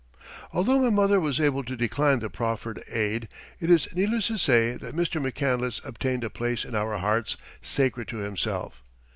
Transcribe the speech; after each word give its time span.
Although 0.51 0.79
my 0.79 0.89
mother 0.89 1.19
was 1.19 1.39
able 1.39 1.63
to 1.63 1.75
decline 1.75 2.21
the 2.21 2.29
proffered 2.31 2.83
aid, 2.89 3.27
it 3.59 3.69
is 3.69 3.87
needless 3.93 4.25
to 4.29 4.37
say 4.39 4.71
that 4.75 4.95
Mr. 4.95 5.21
McCandless 5.23 5.79
obtained 5.85 6.23
a 6.23 6.29
place 6.31 6.65
in 6.65 6.73
our 6.73 6.97
hearts 6.97 7.37
sacred 7.61 8.07
to 8.07 8.17
himself. 8.17 8.81